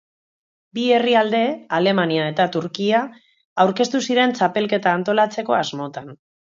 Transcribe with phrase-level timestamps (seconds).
[0.77, 1.41] Bi herrialde,
[1.81, 3.03] Alemania eta Turkia,
[3.67, 6.15] aurkeztu ziren txapelketa antolatzeko asmotan.